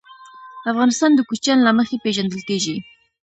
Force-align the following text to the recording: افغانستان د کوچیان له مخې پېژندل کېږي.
افغانستان 0.71 1.11
د 1.15 1.19
کوچیان 1.29 1.59
له 1.63 1.71
مخې 1.77 1.97
پېژندل 2.03 2.41
کېږي. 2.49 2.75